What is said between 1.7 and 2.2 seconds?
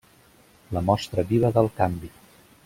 canvi.